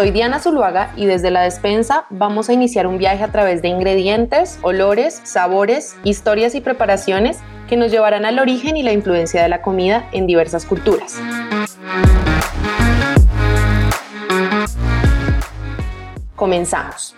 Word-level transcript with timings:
Soy 0.00 0.12
Diana 0.12 0.38
Zuluaga 0.38 0.94
y 0.96 1.04
desde 1.04 1.30
la 1.30 1.42
despensa 1.42 2.06
vamos 2.08 2.48
a 2.48 2.54
iniciar 2.54 2.86
un 2.86 2.96
viaje 2.96 3.22
a 3.22 3.32
través 3.32 3.60
de 3.60 3.68
ingredientes, 3.68 4.58
olores, 4.62 5.20
sabores, 5.24 5.94
historias 6.04 6.54
y 6.54 6.62
preparaciones 6.62 7.40
que 7.68 7.76
nos 7.76 7.90
llevarán 7.90 8.24
al 8.24 8.38
origen 8.38 8.78
y 8.78 8.82
la 8.82 8.92
influencia 8.92 9.42
de 9.42 9.50
la 9.50 9.60
comida 9.60 10.08
en 10.12 10.26
diversas 10.26 10.64
culturas. 10.64 11.20
Comenzamos. 16.40 17.14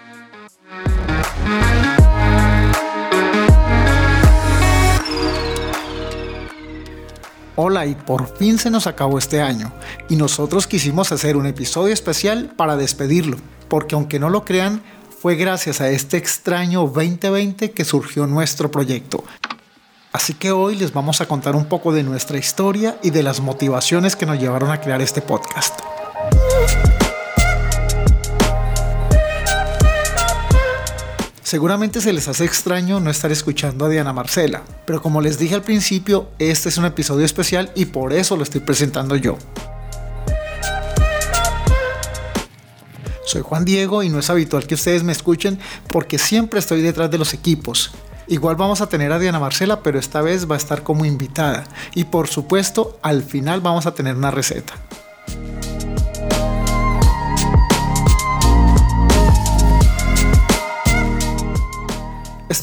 Hola 7.55 7.87
y 7.87 7.95
por 7.95 8.37
fin 8.37 8.59
se 8.59 8.69
nos 8.69 8.89
acabó 8.89 9.19
este 9.19 9.41
año 9.41 9.73
y 10.09 10.17
nosotros 10.17 10.67
quisimos 10.67 11.13
hacer 11.13 11.37
un 11.37 11.47
episodio 11.47 11.95
especial 11.95 12.53
para 12.57 12.77
despedirlo, 12.77 13.37
porque 13.69 13.95
aunque 13.95 14.19
no 14.19 14.29
lo 14.29 14.45
crean, 14.45 14.83
fue 15.21 15.37
gracias 15.37 15.81
a 15.81 15.89
este 15.89 16.17
extraño 16.17 16.81
2020 16.81 17.71
que 17.71 17.85
surgió 17.85 18.27
nuestro 18.27 18.73
proyecto. 18.73 19.23
Así 20.13 20.35
que 20.35 20.51
hoy 20.51 20.75
les 20.75 20.93
vamos 20.93 21.21
a 21.21 21.27
contar 21.27 21.55
un 21.55 21.67
poco 21.67 21.93
de 21.93 22.03
nuestra 22.03 22.39
historia 22.39 22.99
y 23.05 23.11
de 23.11 23.23
las 23.23 23.39
motivaciones 23.39 24.17
que 24.17 24.27
nos 24.27 24.41
llevaron 24.41 24.73
a 24.73 24.81
crear 24.81 25.01
este 25.01 25.23
podcast. 25.23 25.79
Seguramente 31.53 32.01
se 32.01 32.15
les 32.15 32.29
hace 32.29 32.47
extraño 32.47 32.99
no 32.99 33.11
estar 33.11 33.31
escuchando 33.31 33.85
a 33.85 33.91
Diana 33.91 34.15
Marcela, 34.15 34.63
pero 34.87 35.03
como 35.03 35.21
les 35.21 35.39
dije 35.39 35.55
al 35.55 35.61
principio, 35.61 36.31
este 36.39 36.71
es 36.71 36.79
un 36.79 36.87
episodio 36.87 37.27
especial 37.27 37.71
y 37.75 37.85
por 37.85 38.15
eso 38.15 38.39
lo 38.39 38.43
estoy 38.43 38.63
presentando 38.63 39.17
yo. 39.17 39.37
Soy 43.27 43.43
Juan 43.43 43.67
Diego 43.67 44.03
y 44.03 44.09
no 44.09 44.19
es 44.19 44.31
habitual 44.31 44.67
que 44.67 44.77
ustedes 44.77 45.03
me 45.03 45.13
escuchen 45.13 45.59
porque 45.89 46.19
siempre 46.19 46.59
estoy 46.59 46.81
detrás 46.81 47.11
de 47.11 47.19
los 47.19 47.35
equipos. 47.35 47.91
Igual 48.29 48.57
vamos 48.57 48.81
a 48.81 48.87
tener 48.87 49.13
a 49.13 49.19
Diana 49.19 49.39
Marcela, 49.39 49.83
pero 49.83 49.99
esta 49.99 50.23
vez 50.23 50.51
va 50.51 50.55
a 50.55 50.59
estar 50.59 50.83
como 50.83 51.05
invitada. 51.05 51.65
Y 51.95 52.05
por 52.05 52.29
supuesto, 52.29 52.99
al 53.03 53.23
final 53.23 53.61
vamos 53.61 53.85
a 53.85 53.93
tener 53.93 54.17
una 54.17 54.31
receta. 54.31 54.73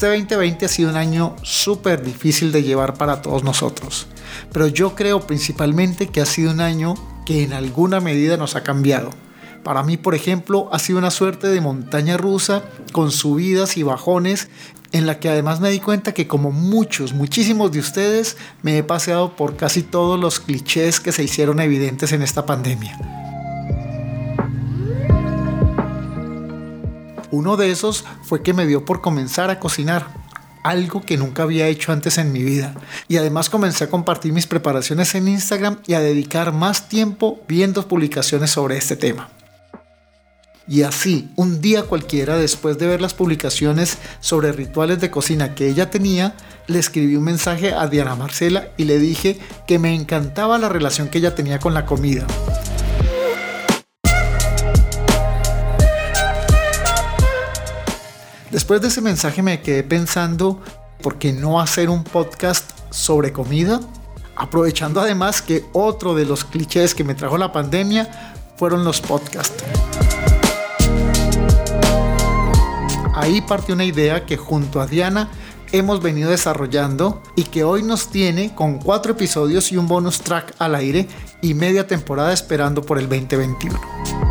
Este 0.00 0.16
2020 0.16 0.64
ha 0.64 0.68
sido 0.70 0.88
un 0.88 0.96
año 0.96 1.36
súper 1.42 2.02
difícil 2.02 2.52
de 2.52 2.62
llevar 2.62 2.94
para 2.94 3.20
todos 3.20 3.44
nosotros, 3.44 4.06
pero 4.50 4.66
yo 4.66 4.94
creo 4.94 5.20
principalmente 5.26 6.06
que 6.06 6.22
ha 6.22 6.24
sido 6.24 6.52
un 6.52 6.62
año 6.62 6.94
que 7.26 7.42
en 7.42 7.52
alguna 7.52 8.00
medida 8.00 8.38
nos 8.38 8.56
ha 8.56 8.62
cambiado. 8.62 9.10
Para 9.62 9.82
mí, 9.82 9.98
por 9.98 10.14
ejemplo, 10.14 10.70
ha 10.72 10.78
sido 10.78 10.98
una 10.98 11.10
suerte 11.10 11.48
de 11.48 11.60
montaña 11.60 12.16
rusa 12.16 12.64
con 12.92 13.10
subidas 13.10 13.76
y 13.76 13.82
bajones 13.82 14.48
en 14.92 15.04
la 15.04 15.20
que 15.20 15.28
además 15.28 15.60
me 15.60 15.68
di 15.68 15.80
cuenta 15.80 16.14
que 16.14 16.26
como 16.26 16.50
muchos, 16.50 17.12
muchísimos 17.12 17.70
de 17.70 17.80
ustedes, 17.80 18.38
me 18.62 18.78
he 18.78 18.82
paseado 18.82 19.36
por 19.36 19.56
casi 19.56 19.82
todos 19.82 20.18
los 20.18 20.40
clichés 20.40 20.98
que 20.98 21.12
se 21.12 21.24
hicieron 21.24 21.60
evidentes 21.60 22.12
en 22.12 22.22
esta 22.22 22.46
pandemia. 22.46 23.19
Uno 27.30 27.56
de 27.56 27.70
esos 27.70 28.04
fue 28.22 28.42
que 28.42 28.54
me 28.54 28.66
dio 28.66 28.84
por 28.84 29.00
comenzar 29.00 29.50
a 29.50 29.60
cocinar, 29.60 30.08
algo 30.62 31.02
que 31.02 31.16
nunca 31.16 31.44
había 31.44 31.68
hecho 31.68 31.92
antes 31.92 32.18
en 32.18 32.32
mi 32.32 32.42
vida. 32.42 32.74
Y 33.08 33.16
además 33.16 33.48
comencé 33.48 33.84
a 33.84 33.90
compartir 33.90 34.32
mis 34.32 34.46
preparaciones 34.46 35.14
en 35.14 35.28
Instagram 35.28 35.78
y 35.86 35.94
a 35.94 36.00
dedicar 36.00 36.52
más 36.52 36.88
tiempo 36.88 37.40
viendo 37.48 37.86
publicaciones 37.86 38.50
sobre 38.50 38.76
este 38.76 38.96
tema. 38.96 39.28
Y 40.68 40.82
así, 40.82 41.30
un 41.34 41.60
día 41.60 41.82
cualquiera 41.82 42.36
después 42.36 42.78
de 42.78 42.86
ver 42.86 43.00
las 43.00 43.14
publicaciones 43.14 43.98
sobre 44.20 44.52
rituales 44.52 45.00
de 45.00 45.10
cocina 45.10 45.54
que 45.54 45.68
ella 45.68 45.90
tenía, 45.90 46.34
le 46.68 46.78
escribí 46.78 47.16
un 47.16 47.24
mensaje 47.24 47.74
a 47.74 47.88
Diana 47.88 48.14
Marcela 48.14 48.68
y 48.76 48.84
le 48.84 48.98
dije 48.98 49.40
que 49.66 49.80
me 49.80 49.94
encantaba 49.94 50.58
la 50.58 50.68
relación 50.68 51.08
que 51.08 51.18
ella 51.18 51.34
tenía 51.34 51.58
con 51.58 51.74
la 51.74 51.86
comida 51.86 52.26
Después 58.50 58.80
de 58.80 58.88
ese 58.88 59.00
mensaje 59.00 59.42
me 59.42 59.60
quedé 59.60 59.84
pensando, 59.84 60.60
¿por 61.02 61.18
qué 61.18 61.32
no 61.32 61.60
hacer 61.60 61.88
un 61.88 62.02
podcast 62.02 62.68
sobre 62.90 63.32
comida? 63.32 63.80
Aprovechando 64.34 65.00
además 65.00 65.40
que 65.40 65.64
otro 65.72 66.16
de 66.16 66.24
los 66.24 66.44
clichés 66.44 66.94
que 66.94 67.04
me 67.04 67.14
trajo 67.14 67.38
la 67.38 67.52
pandemia 67.52 68.34
fueron 68.56 68.84
los 68.84 69.00
podcasts. 69.00 69.62
Ahí 73.14 73.40
partió 73.42 73.74
una 73.74 73.84
idea 73.84 74.26
que 74.26 74.36
junto 74.36 74.80
a 74.80 74.86
Diana 74.86 75.30
hemos 75.70 76.02
venido 76.02 76.30
desarrollando 76.30 77.22
y 77.36 77.44
que 77.44 77.62
hoy 77.62 77.84
nos 77.84 78.08
tiene 78.08 78.52
con 78.56 78.78
cuatro 78.78 79.12
episodios 79.12 79.70
y 79.70 79.76
un 79.76 79.86
bonus 79.86 80.22
track 80.22 80.54
al 80.58 80.74
aire 80.74 81.06
y 81.40 81.54
media 81.54 81.86
temporada 81.86 82.32
esperando 82.32 82.82
por 82.82 82.98
el 82.98 83.08
2021. 83.08 84.29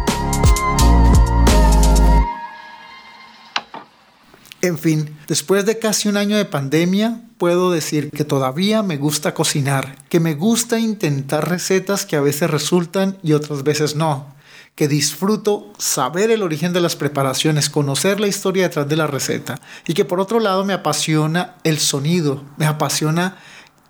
En 4.70 4.78
fin, 4.78 5.18
después 5.28 5.66
de 5.66 5.80
casi 5.80 6.10
un 6.10 6.16
año 6.16 6.38
de 6.38 6.46
pandemia, 6.46 7.22
puedo 7.40 7.72
decir 7.72 8.12
que 8.12 8.24
todavía 8.24 8.84
me 8.84 8.98
gusta 8.98 9.34
cocinar, 9.34 9.96
que 10.10 10.20
me 10.20 10.36
gusta 10.36 10.78
intentar 10.78 11.50
recetas 11.50 12.06
que 12.06 12.16
a 12.16 12.22
veces 12.22 12.52
resultan 12.52 13.18
y 13.24 13.34
otras 13.34 13.64
veces 13.64 13.96
no, 13.96 14.36
que 14.76 14.88
disfruto 14.88 15.74
saber 15.80 16.30
el 16.30 16.44
origen 16.44 16.72
de 16.72 16.82
las 16.82 16.96
preparaciones, 16.96 17.72
conocer 17.72 18.20
la 18.20 18.28
historia 18.28 18.68
detrás 18.68 18.88
de 18.88 18.96
la 18.96 19.08
receta 19.08 19.60
y 19.88 19.96
que 19.96 20.06
por 20.06 20.20
otro 20.20 20.40
lado 20.40 20.64
me 20.64 20.74
apasiona 20.74 21.56
el 21.64 21.80
sonido, 21.80 22.44
me 22.58 22.68
apasiona 22.68 23.40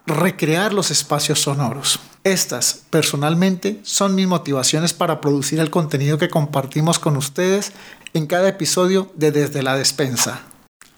recrear 0.05 0.73
los 0.73 0.91
espacios 0.91 1.41
sonoros. 1.41 1.99
Estas, 2.23 2.83
personalmente, 2.89 3.81
son 3.83 4.15
mis 4.15 4.27
motivaciones 4.27 4.93
para 4.93 5.19
producir 5.19 5.59
el 5.59 5.71
contenido 5.71 6.17
que 6.17 6.29
compartimos 6.29 6.99
con 6.99 7.17
ustedes 7.17 7.73
en 8.13 8.27
cada 8.27 8.47
episodio 8.47 9.11
de 9.15 9.33
Desde 9.33 9.61
la 9.61 9.75
Despensa. 9.75 10.48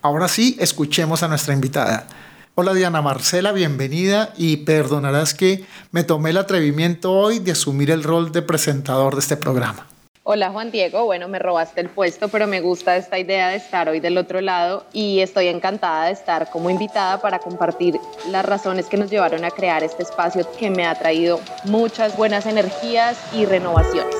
Ahora 0.02 0.28
sí, 0.28 0.58
escuchemos 0.60 1.22
a 1.22 1.28
nuestra 1.28 1.54
invitada. 1.54 2.08
Hola 2.56 2.74
Diana 2.74 3.02
Marcela, 3.02 3.52
bienvenida 3.52 4.34
y 4.36 4.58
perdonarás 4.58 5.34
que 5.36 5.64
me 5.92 6.04
tomé 6.04 6.32
el 6.32 6.38
atrevimiento 6.38 7.12
hoy 7.12 7.40
de 7.40 7.52
asumir 7.52 7.92
el 7.92 8.04
rol 8.04 8.32
de 8.32 8.42
presentador 8.42 9.14
de 9.14 9.22
este 9.22 9.38
programa. 9.38 9.88
Hola 10.24 10.50
Juan 10.52 10.72
Diego, 10.72 11.06
bueno, 11.06 11.28
me 11.28 11.40
robaste 11.40 11.82
el 11.82 11.90
puesto, 11.90 12.30
pero 12.30 12.48
me 12.48 12.62
gusta 12.62 12.98
esta 12.98 13.20
idea 13.20 13.50
de 13.50 13.58
estar 13.58 13.90
hoy 13.90 14.00
del 14.00 14.18
otro 14.18 14.42
lado 14.42 14.86
y 14.92 15.20
estoy 15.20 15.48
encantada 15.48 16.06
de 16.06 16.14
estar 16.14 16.50
como 16.50 16.70
invitada 16.70 17.22
para 17.22 17.40
compartir 17.40 18.00
las 18.30 18.46
razones 18.46 18.88
que 18.88 18.98
nos 18.98 19.10
llevaron 19.10 19.46
a 19.46 19.52
crear 19.52 19.84
este 19.84 20.04
espacio 20.04 20.48
que 20.60 20.70
me 20.70 20.86
ha 20.86 20.96
traído 20.96 21.40
muchas 21.66 22.18
buenas 22.18 22.48
energías 22.48 23.18
y 23.34 23.46
renovaciones. 23.46 24.16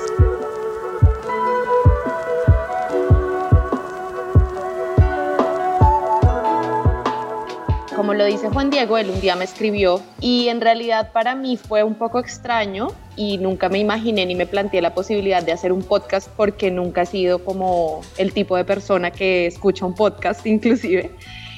Como 8.02 8.16
lo 8.16 8.26
dice 8.26 8.50
Juan 8.50 8.72
Diego, 8.72 8.98
él 8.98 9.12
un 9.12 9.22
día 9.22 9.36
me 9.36 9.44
escribió 9.44 10.02
y 10.20 10.48
en 10.48 10.60
realidad 10.60 11.12
para 11.12 11.36
mí 11.36 11.56
fue 11.56 11.84
un 11.84 11.94
poco 11.94 12.18
extraño 12.18 12.88
y 13.16 13.38
nunca 13.38 13.70
me 13.70 13.78
imaginé 13.78 14.26
ni 14.26 14.34
me 14.34 14.48
planteé 14.48 14.82
la 14.82 14.96
posibilidad 14.96 15.44
de 15.44 15.52
hacer 15.52 15.72
un 15.72 15.84
podcast 15.84 16.28
porque 16.36 16.72
nunca 16.72 17.04
he 17.04 17.06
sido 17.06 17.46
como 17.46 18.02
el 18.18 18.34
tipo 18.34 18.58
de 18.58 18.66
persona 18.66 19.12
que 19.12 19.46
escucha 19.46 19.86
un 19.86 19.94
podcast 19.94 20.44
inclusive. 20.48 21.12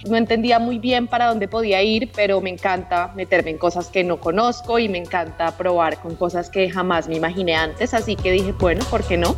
No 0.06 0.18
entendía 0.18 0.60
muy 0.60 0.80
bien 0.80 1.08
para 1.08 1.28
dónde 1.28 1.48
podía 1.48 1.82
ir, 1.82 2.12
pero 2.14 2.42
me 2.42 2.50
encanta 2.50 3.14
meterme 3.16 3.52
en 3.52 3.58
cosas 3.58 3.88
que 3.88 4.04
no 4.04 4.20
conozco 4.20 4.80
y 4.80 4.90
me 4.90 4.98
encanta 4.98 5.56
probar 5.56 6.02
con 6.02 6.18
cosas 6.18 6.50
que 6.50 6.70
jamás 6.70 7.08
me 7.08 7.16
imaginé 7.16 7.56
antes, 7.56 7.94
así 7.94 8.18
que 8.18 8.34
dije, 8.34 8.52
bueno, 8.60 8.84
¿por 8.92 9.06
qué 9.06 9.16
no? 9.16 9.38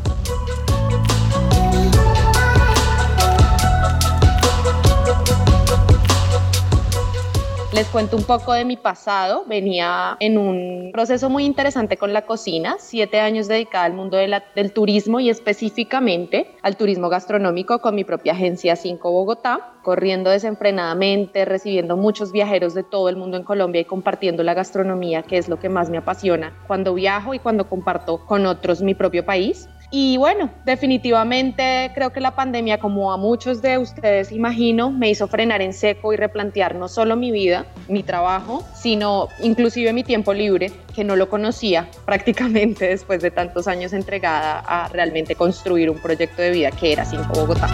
Les 7.76 7.88
cuento 7.88 8.16
un 8.16 8.24
poco 8.24 8.54
de 8.54 8.64
mi 8.64 8.78
pasado. 8.78 9.44
Venía 9.48 10.16
en 10.22 10.38
un 10.38 10.92
proceso 10.94 11.30
muy 11.30 11.44
interesante 11.44 11.98
con 11.98 12.14
la 12.14 12.22
cocina, 12.22 12.78
siete 12.80 13.20
años 13.20 13.50
dedicada 13.50 13.84
al 13.84 13.92
mundo 13.92 14.16
del 14.16 14.72
turismo 14.72 15.20
y 15.20 15.30
específicamente 15.30 16.56
al 16.62 16.78
turismo 16.78 17.10
gastronómico 17.10 17.80
con 17.80 17.94
mi 17.94 18.06
propia 18.06 18.32
agencia 18.32 18.78
5 18.78 19.12
Bogotá, 19.12 19.74
corriendo 19.84 20.30
desenfrenadamente, 20.30 21.44
recibiendo 21.44 21.98
muchos 21.98 22.32
viajeros 22.32 22.74
de 22.76 22.84
todo 22.84 23.10
el 23.10 23.18
mundo 23.18 23.36
en 23.36 23.44
Colombia 23.44 23.82
y 23.82 23.86
compartiendo 23.86 24.42
la 24.44 24.54
gastronomía, 24.54 25.24
que 25.24 25.38
es 25.38 25.50
lo 25.50 25.60
que 25.60 25.68
más 25.68 25.90
me 25.90 25.98
apasiona 25.98 26.54
cuando 26.68 26.94
viajo 26.94 27.34
y 27.34 27.40
cuando 27.40 27.68
comparto 27.68 28.26
con 28.26 28.46
otros 28.46 28.82
mi 28.82 28.96
propio 28.96 29.26
país. 29.26 29.68
Y 29.98 30.18
bueno, 30.18 30.50
definitivamente 30.66 31.90
creo 31.96 32.12
que 32.12 32.20
la 32.20 32.36
pandemia, 32.36 32.82
como 32.82 33.14
a 33.14 33.18
muchos 33.18 33.62
de 33.62 33.78
ustedes 33.78 34.30
imagino, 34.34 34.92
me 34.92 35.10
hizo 35.10 35.30
frenar 35.30 35.62
en 35.62 35.72
seco 35.72 36.12
y 36.12 36.18
replantear 36.18 36.76
no 36.76 36.90
solo 36.90 37.16
mi 37.16 37.32
vida, 37.32 37.66
mi 37.88 38.04
trabajo, 38.04 38.66
sino 38.76 39.30
inclusive 39.40 39.94
mi 39.94 40.04
tiempo 40.04 40.34
libre, 40.34 40.70
que 40.94 41.06
no 41.06 41.16
lo 41.16 41.30
conocía 41.30 41.88
prácticamente 42.06 42.90
después 42.90 43.22
de 43.22 43.32
tantos 43.32 43.70
años 43.70 43.94
entregada 43.94 44.60
a 44.60 44.90
realmente 44.90 45.36
construir 45.36 45.90
un 45.90 46.00
proyecto 46.00 46.42
de 46.42 46.52
vida 46.52 46.72
que 46.72 46.92
era 46.92 47.06
Cinco 47.06 47.32
Bogotá. 47.34 47.70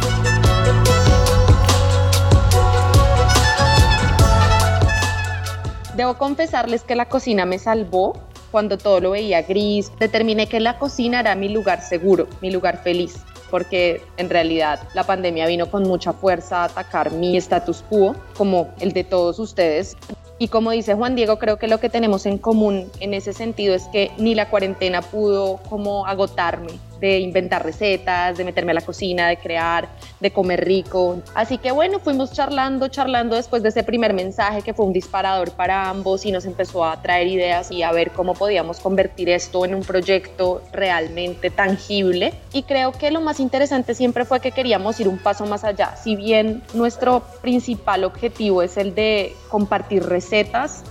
Debo 5.96 6.20
confesarles 6.20 6.84
que 6.84 6.94
la 6.94 7.08
cocina 7.08 7.48
me 7.48 7.58
salvó 7.58 8.14
cuando 8.52 8.78
todo 8.78 9.00
lo 9.00 9.12
veía 9.12 9.42
gris, 9.42 9.92
determiné 10.00 10.48
que 10.48 10.60
la 10.60 10.78
cocina 10.78 11.22
era 11.22 11.36
mi 11.36 11.50
lugar 11.50 11.82
seguro, 11.82 12.28
mi 12.42 12.52
lugar 12.52 12.84
feliz, 12.84 13.16
porque 13.50 14.02
en 14.18 14.30
realidad 14.30 14.80
la 14.94 15.04
pandemia 15.04 15.48
vino 15.48 15.70
con 15.70 15.84
mucha 15.84 16.14
fuerza 16.14 16.62
a 16.62 16.66
atacar 16.66 17.12
mi 17.12 17.38
status 17.38 17.84
quo, 17.90 18.16
como 18.38 18.74
el 18.80 18.92
de 18.92 19.04
todos 19.04 19.40
ustedes. 19.40 19.96
Y 20.42 20.48
como 20.48 20.72
dice 20.72 20.96
Juan 20.96 21.14
Diego, 21.14 21.38
creo 21.38 21.58
que 21.58 21.68
lo 21.68 21.80
que 21.80 21.88
tenemos 21.88 22.26
en 22.26 22.40
común 22.40 22.90
en 23.00 23.14
ese 23.14 23.32
sentido 23.32 23.76
es 23.76 23.84
que 23.90 24.10
ni 24.18 24.34
la 24.34 24.50
cuarentena 24.50 25.04
pudo 25.04 25.58
como 25.70 26.08
agotarme, 26.08 26.72
de 27.00 27.20
inventar 27.20 27.64
recetas, 27.64 28.40
de 28.40 28.44
meterme 28.44 28.72
a 28.72 28.74
la 28.74 28.82
cocina, 28.82 29.28
de 29.28 29.38
crear, 29.38 29.88
de 30.20 30.32
comer 30.32 30.66
rico. 30.66 31.22
Así 31.36 31.60
que 31.60 31.72
bueno, 31.72 32.00
fuimos 32.00 32.32
charlando, 32.32 32.88
charlando 32.88 33.36
después 33.36 33.62
de 33.62 33.70
ese 33.70 33.84
primer 33.84 34.16
mensaje 34.16 34.64
que 34.64 34.74
fue 34.74 34.88
un 34.88 34.94
disparador 34.94 35.52
para 35.52 35.88
ambos 35.88 36.26
y 36.26 36.32
nos 36.32 36.46
empezó 36.46 36.86
a 36.86 37.00
traer 37.04 37.28
ideas 37.28 37.70
y 37.70 37.84
a 37.84 37.92
ver 37.92 38.10
cómo 38.10 38.34
podíamos 38.34 38.80
convertir 38.80 39.30
esto 39.30 39.64
en 39.64 39.76
un 39.76 39.84
proyecto 39.84 40.64
realmente 40.72 41.52
tangible. 41.52 42.34
Y 42.52 42.64
creo 42.64 42.94
que 42.94 43.12
lo 43.12 43.22
más 43.22 43.40
interesante 43.40 43.94
siempre 43.94 44.26
fue 44.26 44.40
que 44.40 44.52
queríamos 44.52 45.00
ir 45.00 45.08
un 45.08 45.20
paso 45.20 45.46
más 45.46 45.64
allá. 45.64 45.96
Si 45.98 46.16
bien 46.16 46.64
nuestro 46.74 47.22
principal 47.44 48.06
objetivo 48.06 48.64
es 48.64 48.78
el 48.78 48.96
de 48.96 49.36
compartir 49.50 50.04
recetas 50.04 50.31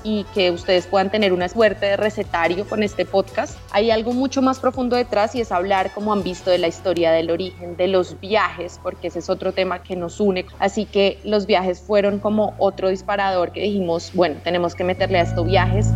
y 0.05 0.25
que 0.35 0.51
ustedes 0.51 0.87
puedan 0.87 1.09
tener 1.09 1.33
una 1.33 1.49
suerte 1.49 1.87
de 1.87 1.97
recetario 1.97 2.69
con 2.69 2.83
este 2.83 3.07
podcast, 3.07 3.59
hay 3.71 3.91
algo 3.91 4.13
mucho 4.13 4.43
más 4.43 4.59
profundo 4.59 4.97
detrás 4.97 5.35
y 5.35 5.41
es 5.41 5.51
hablar 5.51 5.93
como 5.95 6.13
han 6.13 6.23
visto 6.23 6.51
de 6.51 6.59
la 6.59 6.69
historia 6.69 7.11
del 7.11 7.31
origen 7.31 7.75
de 7.79 7.89
los 7.89 8.21
viajes, 8.21 8.79
porque 8.83 9.09
ese 9.09 9.21
es 9.21 9.31
otro 9.31 9.53
tema 9.53 9.83
que 9.83 9.97
nos 9.97 10.21
une. 10.21 10.45
Así 10.59 10.85
que 10.85 11.19
los 11.25 11.47
viajes 11.47 11.81
fueron 11.81 12.19
como 12.19 12.55
otro 12.59 12.91
disparador 12.91 13.53
que 13.53 13.63
dijimos, 13.63 14.11
bueno, 14.13 14.37
tenemos 14.45 14.75
que 14.75 14.85
meterle 14.85 15.21
a 15.21 15.23
estos 15.23 15.47
viajes. 15.47 15.87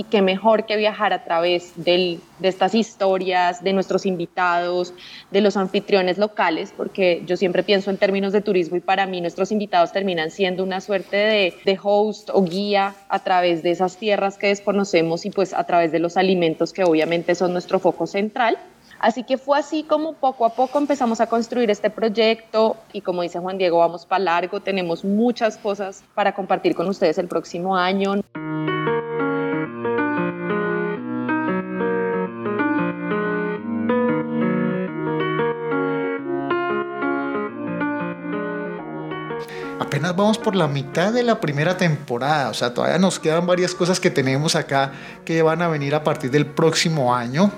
Y 0.00 0.04
qué 0.04 0.22
mejor 0.22 0.64
que 0.64 0.78
viajar 0.78 1.12
a 1.12 1.24
través 1.24 1.74
de 1.76 2.20
estas 2.40 2.74
historias, 2.74 3.62
de 3.62 3.74
nuestros 3.74 4.06
invitados, 4.06 4.94
de 5.30 5.42
los 5.42 5.58
anfitriones 5.58 6.16
locales, 6.16 6.72
porque 6.74 7.22
yo 7.26 7.36
siempre 7.36 7.62
pienso 7.62 7.90
en 7.90 7.98
términos 7.98 8.32
de 8.32 8.40
turismo 8.40 8.78
y 8.78 8.80
para 8.80 9.04
mí 9.04 9.20
nuestros 9.20 9.52
invitados 9.52 9.92
terminan 9.92 10.30
siendo 10.30 10.64
una 10.64 10.80
suerte 10.80 11.18
de, 11.18 11.54
de 11.66 11.78
host 11.82 12.30
o 12.32 12.42
guía 12.42 12.94
a 13.10 13.18
través 13.18 13.62
de 13.62 13.72
esas 13.72 13.98
tierras 13.98 14.38
que 14.38 14.46
desconocemos 14.46 15.26
y 15.26 15.30
pues 15.30 15.52
a 15.52 15.64
través 15.64 15.92
de 15.92 15.98
los 15.98 16.16
alimentos 16.16 16.72
que 16.72 16.82
obviamente 16.82 17.34
son 17.34 17.52
nuestro 17.52 17.78
foco 17.78 18.06
central. 18.06 18.56
Así 19.00 19.24
que 19.24 19.36
fue 19.36 19.58
así 19.58 19.82
como 19.82 20.14
poco 20.14 20.46
a 20.46 20.54
poco 20.54 20.78
empezamos 20.78 21.20
a 21.20 21.26
construir 21.26 21.70
este 21.70 21.90
proyecto 21.90 22.78
y 22.94 23.02
como 23.02 23.20
dice 23.20 23.38
Juan 23.38 23.58
Diego, 23.58 23.80
vamos 23.80 24.06
para 24.06 24.24
largo, 24.24 24.60
tenemos 24.60 25.04
muchas 25.04 25.58
cosas 25.58 26.02
para 26.14 26.34
compartir 26.34 26.74
con 26.74 26.88
ustedes 26.88 27.18
el 27.18 27.28
próximo 27.28 27.76
año. 27.76 28.14
Apenas 39.90 40.14
vamos 40.14 40.38
por 40.38 40.54
la 40.54 40.68
mitad 40.68 41.12
de 41.12 41.24
la 41.24 41.40
primera 41.40 41.76
temporada, 41.76 42.50
o 42.50 42.54
sea, 42.54 42.72
todavía 42.72 43.00
nos 43.00 43.18
quedan 43.18 43.44
varias 43.44 43.74
cosas 43.74 43.98
que 43.98 44.08
tenemos 44.08 44.54
acá 44.54 44.92
que 45.24 45.42
van 45.42 45.62
a 45.62 45.66
venir 45.66 45.96
a 45.96 46.04
partir 46.04 46.30
del 46.30 46.46
próximo 46.46 47.12
año. 47.12 47.50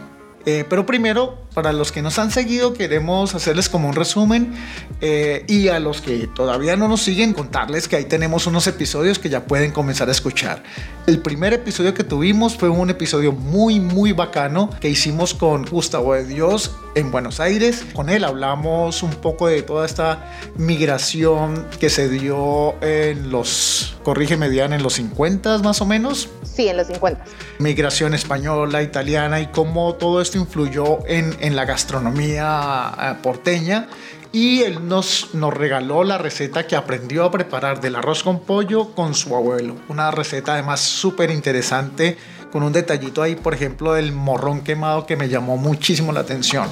Eh, 0.46 0.64
pero 0.66 0.86
primero, 0.86 1.41
para 1.54 1.72
los 1.72 1.92
que 1.92 2.02
nos 2.02 2.18
han 2.18 2.30
seguido, 2.30 2.72
queremos 2.74 3.34
hacerles 3.34 3.68
como 3.68 3.88
un 3.88 3.94
resumen 3.94 4.54
eh, 5.00 5.44
y 5.48 5.68
a 5.68 5.80
los 5.80 6.00
que 6.00 6.26
todavía 6.26 6.76
no 6.76 6.88
nos 6.88 7.02
siguen, 7.02 7.32
contarles 7.34 7.88
que 7.88 7.96
ahí 7.96 8.04
tenemos 8.04 8.46
unos 8.46 8.66
episodios 8.66 9.18
que 9.18 9.28
ya 9.28 9.44
pueden 9.44 9.70
comenzar 9.70 10.08
a 10.08 10.12
escuchar. 10.12 10.62
El 11.06 11.20
primer 11.20 11.52
episodio 11.52 11.94
que 11.94 12.04
tuvimos 12.04 12.56
fue 12.56 12.68
un 12.68 12.88
episodio 12.90 13.32
muy, 13.32 13.80
muy 13.80 14.12
bacano 14.12 14.70
que 14.80 14.88
hicimos 14.88 15.34
con 15.34 15.64
Gustavo 15.66 16.14
de 16.14 16.24
Dios 16.24 16.76
en 16.94 17.10
Buenos 17.10 17.40
Aires. 17.40 17.84
Con 17.92 18.08
él 18.08 18.24
hablamos 18.24 19.02
un 19.02 19.10
poco 19.10 19.48
de 19.48 19.62
toda 19.62 19.84
esta 19.84 20.32
migración 20.56 21.66
que 21.80 21.90
se 21.90 22.08
dio 22.08 22.80
en 22.82 23.30
los, 23.30 23.96
corrige 24.02 24.36
mediana, 24.36 24.76
en 24.76 24.82
los 24.82 24.94
50 24.94 25.58
más 25.58 25.80
o 25.80 25.86
menos. 25.86 26.28
Sí, 26.44 26.68
en 26.68 26.76
los 26.76 26.86
50. 26.86 27.24
Migración 27.58 28.14
española, 28.14 28.82
italiana 28.82 29.40
y 29.40 29.46
cómo 29.46 29.94
todo 29.94 30.20
esto 30.20 30.38
influyó 30.38 30.98
en, 31.06 31.34
en 31.42 31.56
la 31.56 31.66
gastronomía 31.66 32.92
eh, 32.98 33.14
porteña 33.22 33.88
y 34.32 34.62
él 34.62 34.88
nos, 34.88 35.34
nos 35.34 35.52
regaló 35.52 36.04
la 36.04 36.16
receta 36.16 36.66
que 36.66 36.74
aprendió 36.74 37.24
a 37.24 37.30
preparar 37.30 37.82
del 37.82 37.96
arroz 37.96 38.22
con 38.22 38.40
pollo 38.40 38.94
con 38.94 39.14
su 39.14 39.36
abuelo. 39.36 39.76
Una 39.88 40.10
receta 40.10 40.54
además 40.54 40.80
súper 40.80 41.30
interesante 41.30 42.16
con 42.50 42.62
un 42.62 42.72
detallito 42.72 43.22
ahí, 43.22 43.34
por 43.34 43.52
ejemplo, 43.52 43.92
del 43.92 44.12
morrón 44.12 44.62
quemado 44.62 45.04
que 45.04 45.16
me 45.16 45.28
llamó 45.28 45.58
muchísimo 45.58 46.12
la 46.12 46.20
atención. 46.20 46.68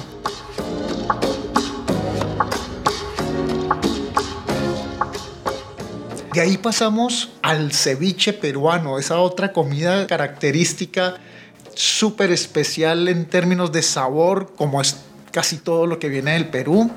De 6.33 6.39
ahí 6.39 6.57
pasamos 6.57 7.29
al 7.41 7.73
ceviche 7.73 8.31
peruano, 8.31 8.97
esa 8.97 9.19
otra 9.19 9.51
comida 9.51 10.07
característica 10.07 11.15
súper 11.75 12.31
especial 12.31 13.07
en 13.07 13.25
términos 13.25 13.71
de 13.71 13.81
sabor, 13.81 14.53
como 14.55 14.81
es 14.81 14.97
casi 15.31 15.57
todo 15.57 15.87
lo 15.87 15.99
que 15.99 16.09
viene 16.09 16.33
del 16.33 16.49
Perú. 16.49 16.91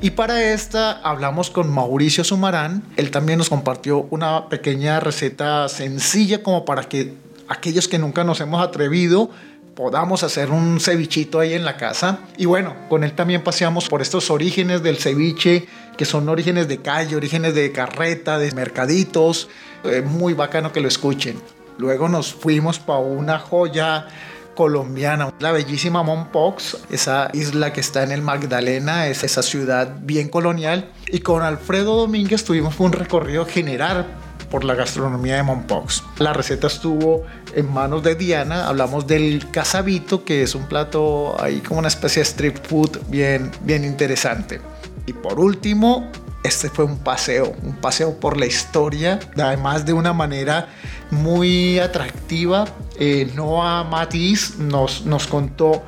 Y 0.00 0.10
para 0.10 0.52
esta 0.52 0.92
hablamos 1.00 1.50
con 1.50 1.72
Mauricio 1.72 2.24
Sumarán. 2.24 2.82
Él 2.96 3.10
también 3.10 3.38
nos 3.38 3.48
compartió 3.48 4.06
una 4.10 4.48
pequeña 4.48 5.00
receta 5.00 5.68
sencilla 5.68 6.42
como 6.42 6.64
para 6.64 6.84
que 6.84 7.14
aquellos 7.48 7.88
que 7.88 7.98
nunca 7.98 8.24
nos 8.24 8.40
hemos 8.40 8.62
atrevido 8.62 9.30
podamos 9.74 10.22
hacer 10.22 10.50
un 10.50 10.80
cevichito 10.80 11.40
ahí 11.40 11.54
en 11.54 11.64
la 11.64 11.76
casa. 11.76 12.20
Y 12.36 12.46
bueno, 12.46 12.74
con 12.88 13.04
él 13.04 13.12
también 13.12 13.42
paseamos 13.42 13.88
por 13.88 14.02
estos 14.02 14.30
orígenes 14.30 14.82
del 14.82 14.98
ceviche, 14.98 15.66
que 15.96 16.04
son 16.04 16.28
orígenes 16.28 16.68
de 16.68 16.78
calle, 16.78 17.16
orígenes 17.16 17.54
de 17.54 17.72
carreta, 17.72 18.38
de 18.38 18.52
mercaditos. 18.52 19.48
Eh, 19.84 20.02
muy 20.02 20.32
bacano 20.34 20.72
que 20.72 20.80
lo 20.80 20.88
escuchen. 20.88 21.36
Luego 21.78 22.08
nos 22.08 22.32
fuimos 22.32 22.78
para 22.78 23.00
una 23.00 23.38
joya 23.38 24.06
colombiana, 24.54 25.32
la 25.40 25.52
bellísima 25.52 26.02
Mompox, 26.02 26.78
esa 26.90 27.28
isla 27.32 27.72
que 27.72 27.80
está 27.80 28.04
en 28.04 28.12
el 28.12 28.22
Magdalena, 28.22 29.08
es 29.08 29.24
esa 29.24 29.42
ciudad 29.42 29.96
bien 30.00 30.28
colonial. 30.28 30.90
Y 31.08 31.20
con 31.20 31.42
Alfredo 31.42 31.96
Domínguez 31.96 32.44
tuvimos 32.44 32.78
un 32.78 32.92
recorrido 32.92 33.46
general 33.46 34.06
por 34.50 34.64
la 34.64 34.74
gastronomía 34.74 35.36
de 35.36 35.42
Mompox. 35.42 36.04
La 36.18 36.32
receta 36.32 36.68
estuvo 36.68 37.24
en 37.54 37.72
manos 37.72 38.04
de 38.04 38.14
Diana, 38.14 38.68
hablamos 38.68 39.06
del 39.06 39.50
casabito, 39.50 40.24
que 40.24 40.42
es 40.42 40.54
un 40.54 40.68
plato 40.68 41.34
ahí 41.42 41.60
como 41.60 41.80
una 41.80 41.88
especie 41.88 42.20
de 42.20 42.28
street 42.28 42.58
food 42.62 43.00
bien, 43.08 43.50
bien 43.62 43.84
interesante. 43.84 44.60
Y 45.06 45.12
por 45.12 45.40
último, 45.40 46.08
este 46.44 46.68
fue 46.68 46.84
un 46.84 46.98
paseo, 46.98 47.56
un 47.62 47.74
paseo 47.76 48.20
por 48.20 48.38
la 48.38 48.44
historia, 48.44 49.18
además 49.36 49.86
de 49.86 49.94
una 49.94 50.12
manera 50.12 50.68
muy 51.10 51.78
atractiva. 51.78 52.66
Eh, 52.98 53.32
Noah 53.34 53.82
Matiz 53.84 54.58
nos, 54.58 55.06
nos 55.06 55.26
contó 55.26 55.82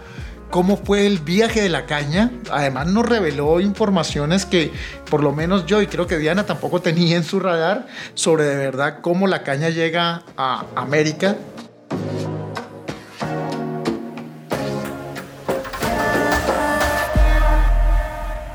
cómo 0.51 0.79
fue 0.79 1.07
el 1.07 1.19
viaje 1.19 1.61
de 1.61 1.69
la 1.69 1.85
caña. 1.85 2.31
Además 2.51 2.87
nos 2.87 3.07
reveló 3.07 3.61
informaciones 3.61 4.47
que 4.47 4.73
por 5.11 5.23
lo 5.23 5.33
menos 5.33 5.67
yo 5.67 5.83
y 5.83 5.89
creo 5.89 6.07
que 6.07 6.17
Diana 6.17 6.47
tampoco 6.47 6.81
tenía 6.81 7.17
en 7.17 7.25
su 7.25 7.39
radar 7.39 7.87
sobre 8.15 8.45
de 8.45 8.57
verdad 8.57 9.01
cómo 9.03 9.27
la 9.27 9.43
caña 9.43 9.69
llega 9.69 10.23
a 10.39 10.65
América 10.75 11.37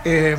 Eh, 0.03 0.35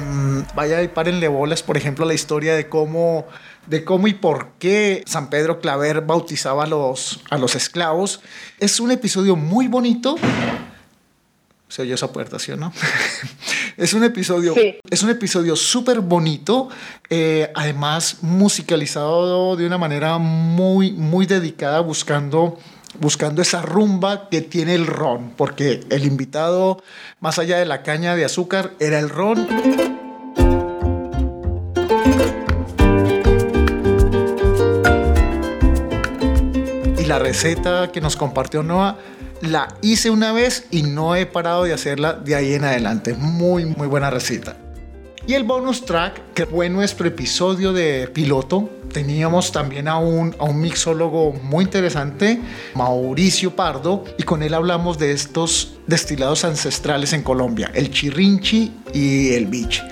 vaya 0.54 0.82
y 0.82 0.88
párenle 0.88 1.28
bolas, 1.28 1.62
por 1.62 1.76
ejemplo, 1.76 2.04
la 2.04 2.14
historia 2.14 2.56
de 2.56 2.68
cómo, 2.68 3.26
de 3.66 3.84
cómo 3.84 4.08
y 4.08 4.14
por 4.14 4.48
qué 4.58 5.04
San 5.06 5.30
Pedro 5.30 5.60
Claver 5.60 6.00
bautizaba 6.00 6.64
a 6.64 6.66
los, 6.66 7.20
a 7.30 7.38
los 7.38 7.54
esclavos. 7.54 8.20
Es 8.58 8.80
un 8.80 8.90
episodio 8.90 9.36
muy 9.36 9.68
bonito. 9.68 10.16
Se 11.68 11.82
oyó 11.82 11.94
esa 11.94 12.12
puerta, 12.12 12.38
¿sí 12.38 12.52
o 12.52 12.56
no? 12.56 12.72
es 13.76 13.94
un 13.94 14.04
episodio, 14.04 14.54
es 14.90 15.02
un 15.02 15.10
episodio 15.10 15.56
súper 15.56 16.00
bonito, 16.00 16.68
eh, 17.08 17.50
además 17.54 18.18
musicalizado 18.20 19.56
de 19.56 19.66
una 19.66 19.78
manera 19.78 20.18
muy, 20.18 20.92
muy 20.92 21.24
dedicada, 21.24 21.80
buscando 21.80 22.58
buscando 23.02 23.42
esa 23.42 23.62
rumba 23.62 24.28
que 24.28 24.42
tiene 24.42 24.76
el 24.76 24.86
ron, 24.86 25.32
porque 25.36 25.80
el 25.90 26.04
invitado, 26.06 26.80
más 27.18 27.40
allá 27.40 27.58
de 27.58 27.64
la 27.66 27.82
caña 27.82 28.14
de 28.14 28.24
azúcar, 28.24 28.74
era 28.78 29.00
el 29.00 29.08
ron. 29.08 29.48
Y 36.96 37.04
la 37.04 37.18
receta 37.18 37.90
que 37.90 38.00
nos 38.00 38.14
compartió 38.14 38.62
Noah 38.62 38.96
la 39.40 39.74
hice 39.82 40.08
una 40.10 40.30
vez 40.30 40.68
y 40.70 40.84
no 40.84 41.16
he 41.16 41.26
parado 41.26 41.64
de 41.64 41.72
hacerla 41.72 42.12
de 42.12 42.36
ahí 42.36 42.54
en 42.54 42.64
adelante. 42.64 43.14
Muy, 43.14 43.64
muy 43.64 43.88
buena 43.88 44.10
receta. 44.10 44.61
Y 45.26 45.34
el 45.34 45.44
bonus 45.44 45.84
track, 45.84 46.32
que 46.34 46.46
fue 46.46 46.68
nuestro 46.68 47.06
episodio 47.06 47.72
de 47.72 48.08
piloto, 48.08 48.68
teníamos 48.92 49.52
también 49.52 49.86
a 49.86 49.98
un, 49.98 50.34
a 50.38 50.44
un 50.44 50.60
mixólogo 50.60 51.32
muy 51.32 51.64
interesante, 51.64 52.40
Mauricio 52.74 53.54
Pardo, 53.54 54.04
y 54.18 54.24
con 54.24 54.42
él 54.42 54.52
hablamos 54.52 54.98
de 54.98 55.12
estos 55.12 55.74
destilados 55.86 56.44
ancestrales 56.44 57.12
en 57.12 57.22
Colombia, 57.22 57.70
el 57.72 57.90
chirrinchi 57.90 58.72
y 58.92 59.34
el 59.34 59.46
biche. 59.46 59.82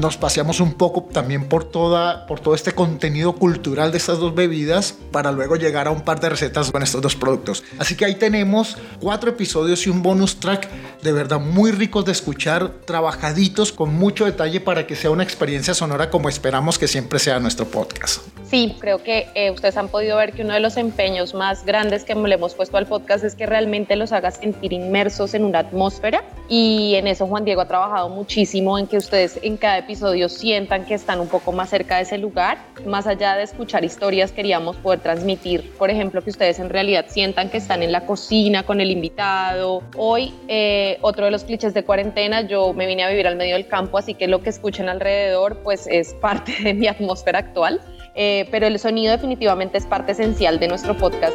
Nos 0.00 0.16
paseamos 0.16 0.60
un 0.60 0.74
poco 0.74 1.08
también 1.12 1.44
por, 1.48 1.64
toda, 1.64 2.26
por 2.26 2.40
todo 2.40 2.54
este 2.54 2.72
contenido 2.72 3.34
cultural 3.34 3.92
de 3.92 3.98
estas 3.98 4.18
dos 4.18 4.34
bebidas 4.34 4.94
para 5.12 5.32
luego 5.32 5.56
llegar 5.56 5.86
a 5.86 5.90
un 5.90 6.02
par 6.02 6.20
de 6.20 6.30
recetas 6.30 6.70
con 6.70 6.82
estos 6.82 7.00
dos 7.00 7.16
productos. 7.16 7.62
Así 7.78 7.94
que 7.94 8.04
ahí 8.04 8.14
tenemos 8.14 8.76
cuatro 9.00 9.30
episodios 9.30 9.86
y 9.86 9.90
un 9.90 10.02
bonus 10.02 10.40
track 10.40 10.68
de 11.02 11.12
verdad 11.12 11.40
muy 11.40 11.70
ricos 11.72 12.04
de 12.04 12.12
escuchar, 12.12 12.72
trabajaditos 12.84 13.72
con 13.72 13.94
mucho 13.94 14.24
detalle 14.24 14.60
para 14.60 14.86
que 14.86 14.96
sea 14.96 15.10
una 15.10 15.22
experiencia 15.22 15.74
sonora 15.74 16.10
como 16.10 16.28
esperamos 16.28 16.78
que 16.78 16.88
siempre 16.88 17.18
sea 17.18 17.38
nuestro 17.38 17.66
podcast. 17.66 18.22
Sí, 18.50 18.74
creo 18.80 19.00
que 19.00 19.28
eh, 19.36 19.52
ustedes 19.52 19.76
han 19.76 19.88
podido 19.88 20.16
ver 20.16 20.32
que 20.32 20.42
uno 20.42 20.54
de 20.54 20.58
los 20.58 20.76
empeños 20.76 21.34
más 21.34 21.64
grandes 21.64 22.02
que 22.02 22.16
le 22.16 22.34
hemos 22.34 22.56
puesto 22.56 22.78
al 22.78 22.86
podcast 22.86 23.22
es 23.22 23.36
que 23.36 23.46
realmente 23.46 23.94
los 23.94 24.10
haga 24.10 24.32
sentir 24.32 24.72
inmersos 24.72 25.34
en 25.34 25.44
una 25.44 25.60
atmósfera 25.60 26.24
y 26.48 26.96
en 26.96 27.06
eso 27.06 27.28
Juan 27.28 27.44
Diego 27.44 27.60
ha 27.60 27.68
trabajado 27.68 28.08
muchísimo 28.08 28.76
en 28.76 28.88
que 28.88 28.96
ustedes 28.96 29.38
en 29.44 29.56
cada 29.56 29.78
episodio 29.78 30.28
sientan 30.28 30.84
que 30.84 30.94
están 30.94 31.20
un 31.20 31.28
poco 31.28 31.52
más 31.52 31.70
cerca 31.70 31.98
de 31.98 32.02
ese 32.02 32.18
lugar. 32.18 32.58
Más 32.84 33.06
allá 33.06 33.36
de 33.36 33.44
escuchar 33.44 33.84
historias, 33.84 34.32
queríamos 34.32 34.76
poder 34.78 34.98
transmitir, 34.98 35.70
por 35.78 35.88
ejemplo, 35.88 36.20
que 36.24 36.30
ustedes 36.30 36.58
en 36.58 36.70
realidad 36.70 37.04
sientan 37.08 37.50
que 37.50 37.58
están 37.58 37.84
en 37.84 37.92
la 37.92 38.04
cocina 38.04 38.64
con 38.64 38.80
el 38.80 38.90
invitado. 38.90 39.84
Hoy, 39.96 40.34
eh, 40.48 40.98
otro 41.02 41.26
de 41.26 41.30
los 41.30 41.44
clichés 41.44 41.72
de 41.72 41.84
cuarentena, 41.84 42.40
yo 42.40 42.72
me 42.72 42.86
vine 42.86 43.04
a 43.04 43.10
vivir 43.10 43.28
al 43.28 43.36
medio 43.36 43.54
del 43.54 43.68
campo, 43.68 43.96
así 43.96 44.14
que 44.14 44.26
lo 44.26 44.42
que 44.42 44.50
escuchen 44.50 44.88
alrededor 44.88 45.58
pues 45.62 45.86
es 45.86 46.14
parte 46.14 46.52
de 46.64 46.74
mi 46.74 46.88
atmósfera 46.88 47.38
actual. 47.38 47.80
Eh, 48.14 48.48
pero 48.50 48.66
el 48.66 48.78
sonido 48.78 49.12
definitivamente 49.12 49.78
es 49.78 49.86
parte 49.86 50.12
esencial 50.12 50.58
de 50.58 50.68
nuestro 50.68 50.96
podcast. 50.96 51.34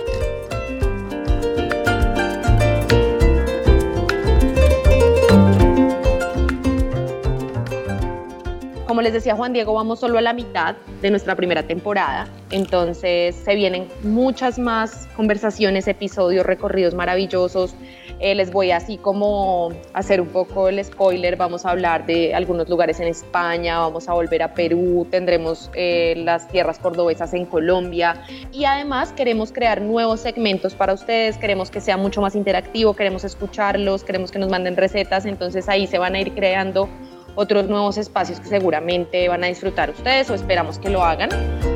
Como 8.87 9.01
les 9.01 9.11
decía 9.11 9.35
Juan 9.35 9.51
Diego, 9.51 9.73
vamos 9.73 9.99
solo 9.99 10.19
a 10.19 10.21
la 10.21 10.31
mitad 10.31 10.75
de 11.01 11.09
nuestra 11.09 11.35
primera 11.35 11.63
temporada, 11.63 12.29
entonces 12.49 13.35
se 13.35 13.55
vienen 13.55 13.89
muchas 14.03 14.57
más 14.57 15.09
conversaciones, 15.17 15.89
episodios, 15.89 16.45
recorridos 16.45 16.93
maravillosos. 16.93 17.75
Eh, 18.19 18.33
les 18.33 18.51
voy 18.51 18.71
así 18.71 18.97
como 18.97 19.73
hacer 19.93 20.21
un 20.21 20.29
poco 20.29 20.69
el 20.69 20.83
spoiler, 20.83 21.35
vamos 21.35 21.65
a 21.65 21.71
hablar 21.71 22.05
de 22.05 22.33
algunos 22.33 22.69
lugares 22.69 22.99
en 22.99 23.07
España, 23.07 23.79
vamos 23.79 24.07
a 24.07 24.13
volver 24.13 24.41
a 24.41 24.53
Perú, 24.53 25.05
tendremos 25.11 25.69
eh, 25.73 26.13
las 26.17 26.47
tierras 26.47 26.79
cordobesas 26.79 27.33
en 27.33 27.45
Colombia. 27.45 28.23
Y 28.51 28.65
además 28.65 29.11
queremos 29.11 29.51
crear 29.51 29.81
nuevos 29.81 30.21
segmentos 30.21 30.75
para 30.75 30.93
ustedes, 30.93 31.37
queremos 31.37 31.69
que 31.69 31.81
sea 31.81 31.97
mucho 31.97 32.21
más 32.21 32.35
interactivo, 32.35 32.95
queremos 32.95 33.23
escucharlos, 33.25 34.03
queremos 34.03 34.31
que 34.31 34.39
nos 34.39 34.49
manden 34.49 34.77
recetas, 34.77 35.25
entonces 35.25 35.67
ahí 35.67 35.85
se 35.85 35.97
van 35.97 36.15
a 36.15 36.21
ir 36.21 36.33
creando 36.33 36.87
otros 37.35 37.67
nuevos 37.67 37.97
espacios 37.97 38.39
que 38.39 38.47
seguramente 38.47 39.27
van 39.27 39.43
a 39.43 39.47
disfrutar 39.47 39.89
ustedes 39.89 40.29
o 40.29 40.35
esperamos 40.35 40.79
que 40.79 40.89
lo 40.89 41.03
hagan. 41.03 41.74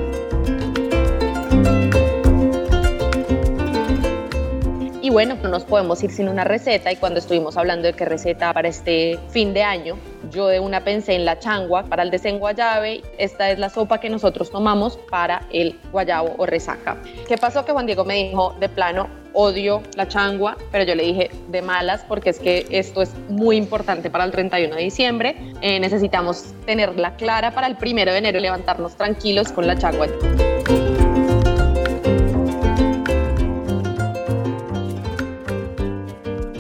Y 5.09 5.11
bueno, 5.11 5.35
no 5.41 5.49
nos 5.49 5.63
podemos 5.63 6.03
ir 6.03 6.11
sin 6.11 6.29
una 6.29 6.43
receta 6.43 6.91
y 6.91 6.95
cuando 6.95 7.17
estuvimos 7.17 7.57
hablando 7.57 7.87
de 7.87 7.93
qué 7.93 8.05
receta 8.05 8.53
para 8.53 8.67
este 8.67 9.17
fin 9.31 9.55
de 9.55 9.63
año, 9.63 9.97
yo 10.29 10.45
de 10.45 10.59
una 10.59 10.83
pensé 10.83 11.15
en 11.15 11.25
la 11.25 11.39
changua 11.39 11.81
para 11.81 12.03
el 12.03 12.11
desenguayabe. 12.11 13.01
Esta 13.17 13.49
es 13.49 13.57
la 13.57 13.69
sopa 13.69 13.99
que 13.99 14.07
nosotros 14.07 14.51
tomamos 14.51 14.99
para 15.09 15.41
el 15.51 15.79
guayabo 15.91 16.35
o 16.37 16.45
resaca. 16.45 16.95
¿Qué 17.27 17.39
pasó? 17.39 17.65
Que 17.65 17.71
Juan 17.71 17.87
Diego 17.87 18.05
me 18.05 18.13
dijo 18.23 18.55
de 18.59 18.69
plano, 18.69 19.09
odio 19.33 19.81
la 19.95 20.07
changua, 20.07 20.55
pero 20.71 20.83
yo 20.83 20.93
le 20.93 21.05
dije 21.05 21.31
de 21.47 21.63
malas 21.63 22.05
porque 22.07 22.29
es 22.29 22.37
que 22.37 22.67
esto 22.69 23.01
es 23.01 23.11
muy 23.29 23.57
importante 23.57 24.11
para 24.11 24.25
el 24.25 24.31
31 24.31 24.75
de 24.75 24.83
diciembre. 24.83 25.35
Eh, 25.61 25.79
necesitamos 25.79 26.53
tenerla 26.67 27.15
clara 27.15 27.49
para 27.49 27.65
el 27.65 27.77
primero 27.77 28.11
de 28.11 28.19
enero 28.19 28.37
y 28.37 28.41
levantarnos 28.41 28.95
tranquilos 28.95 29.51
con 29.51 29.65
la 29.65 29.75
changua. 29.75 30.05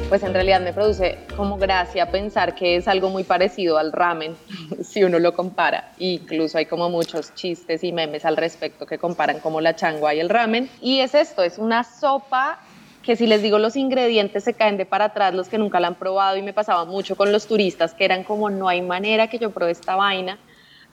Pues 0.09 0.23
en 0.23 0.33
realidad 0.33 0.59
me 0.59 0.73
produce 0.73 1.19
como 1.37 1.57
gracia 1.57 2.09
pensar 2.09 2.55
que 2.55 2.75
es 2.75 2.87
algo 2.87 3.09
muy 3.09 3.23
parecido 3.23 3.77
al 3.77 3.91
ramen, 3.91 4.35
si 4.81 5.03
uno 5.03 5.19
lo 5.19 5.33
compara. 5.33 5.93
Incluso 5.99 6.57
hay 6.57 6.65
como 6.65 6.89
muchos 6.89 7.35
chistes 7.35 7.83
y 7.83 7.91
memes 7.91 8.25
al 8.25 8.35
respecto 8.35 8.87
que 8.87 8.97
comparan 8.97 9.39
como 9.39 9.61
la 9.61 9.75
changua 9.75 10.15
y 10.15 10.19
el 10.19 10.29
ramen. 10.29 10.67
Y 10.81 11.01
es 11.01 11.13
esto, 11.13 11.43
es 11.43 11.59
una 11.59 11.83
sopa 11.83 12.59
que 13.03 13.15
si 13.15 13.27
les 13.27 13.43
digo 13.43 13.59
los 13.59 13.75
ingredientes 13.75 14.43
se 14.43 14.55
caen 14.55 14.77
de 14.77 14.85
para 14.85 15.05
atrás 15.05 15.33
los 15.33 15.47
que 15.47 15.59
nunca 15.59 15.79
la 15.79 15.87
han 15.87 15.95
probado 15.95 16.37
y 16.37 16.41
me 16.41 16.53
pasaba 16.53 16.85
mucho 16.85 17.15
con 17.15 17.31
los 17.31 17.47
turistas 17.47 17.93
que 17.93 18.03
eran 18.03 18.23
como 18.23 18.49
no 18.49 18.67
hay 18.67 18.81
manera 18.81 19.27
que 19.27 19.37
yo 19.37 19.51
pruebe 19.51 19.71
esta 19.71 19.95
vaina 19.95 20.37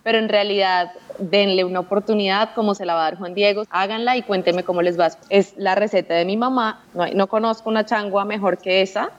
pero 0.07 0.19
en 0.19 0.29
realidad 0.29 0.93
denle 1.19 1.65
una 1.65 1.81
oportunidad 1.81 2.55
como 2.55 2.77
se 2.77 2.87
la 2.87 2.95
va 2.95 3.01
a 3.01 3.11
dar 3.11 3.19
Juan 3.19 3.35
Diego, 3.35 3.65
háganla 3.71 4.17
y 4.17 4.23
cuéntenme 4.23 4.63
cómo 4.63 4.81
les 4.81 4.97
va. 4.97 5.09
Es 5.31 5.55
la 5.57 5.75
receta 5.75 6.15
de 6.15 6.25
mi 6.25 6.37
mamá, 6.37 6.85
no, 6.95 7.09
no 7.09 7.27
conozco 7.27 7.69
una 7.69 7.85
changua 7.85 8.25
mejor 8.25 8.59
que 8.59 8.83
esa. 8.83 9.11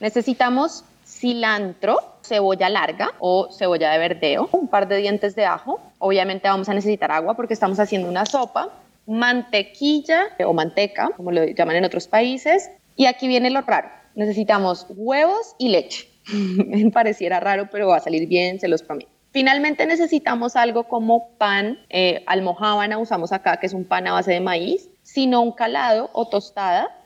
Necesitamos 0.00 0.84
cilantro, 1.06 2.00
cebolla 2.22 2.68
larga 2.70 3.12
o 3.20 3.52
cebolla 3.52 3.92
de 3.92 3.98
verdeo, 4.00 4.48
un 4.50 4.66
par 4.66 4.88
de 4.88 4.96
dientes 4.96 5.36
de 5.36 5.44
ajo. 5.44 5.80
Obviamente 6.00 6.48
vamos 6.48 6.68
a 6.68 6.74
necesitar 6.74 7.12
agua 7.12 7.34
porque 7.34 7.54
estamos 7.54 7.78
haciendo 7.78 8.08
una 8.08 8.26
sopa, 8.26 8.70
mantequilla 9.06 10.26
o 10.44 10.52
manteca, 10.52 11.10
como 11.16 11.30
lo 11.30 11.44
llaman 11.44 11.76
en 11.76 11.84
otros 11.84 12.08
países. 12.08 12.68
Y 12.96 13.06
aquí 13.06 13.28
viene 13.28 13.48
lo 13.48 13.60
raro. 13.60 13.90
Necesitamos 14.16 14.86
huevos 14.88 15.54
y 15.56 15.68
leche. 15.68 16.08
Me 16.32 16.90
pareciera 16.90 17.38
raro, 17.38 17.68
pero 17.70 17.86
va 17.86 17.98
a 17.98 18.00
salir 18.00 18.26
bien, 18.26 18.58
se 18.58 18.66
los 18.66 18.82
prometo. 18.82 19.13
Finalmente 19.34 19.84
necesitamos 19.86 20.54
algo 20.54 20.84
como 20.84 21.36
pan, 21.38 21.84
eh, 21.90 22.22
almohábana 22.28 22.98
usamos 22.98 23.32
acá, 23.32 23.56
que 23.56 23.66
es 23.66 23.72
un 23.72 23.84
pan 23.84 24.06
a 24.06 24.12
base 24.12 24.30
de 24.30 24.38
maíz, 24.38 24.88
sino 25.02 25.40
un 25.40 25.50
calado 25.50 26.08
o 26.12 26.28
tostada. 26.28 26.96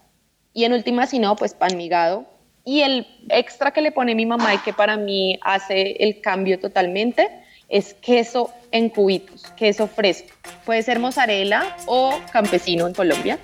Y 0.52 0.64
en 0.64 0.74
última, 0.74 1.06
si 1.06 1.20
no, 1.20 1.36
pues 1.36 1.54
pan 1.54 1.78
migado. 1.78 2.26
Y 2.66 2.82
el 2.82 3.06
extra 3.30 3.70
que 3.70 3.80
le 3.80 3.92
pone 3.92 4.14
mi 4.14 4.26
mamá 4.26 4.52
y 4.52 4.58
que 4.58 4.74
para 4.74 4.98
mí 4.98 5.38
hace 5.40 5.92
el 6.00 6.20
cambio 6.20 6.60
totalmente 6.60 7.30
es 7.70 7.94
queso 7.94 8.50
en 8.72 8.90
cubitos, 8.90 9.44
queso 9.56 9.86
fresco. 9.86 10.28
Puede 10.66 10.82
ser 10.82 10.98
mozzarella 10.98 11.76
o 11.86 12.14
campesino 12.30 12.86
en 12.86 12.92
Colombia. 12.92 13.38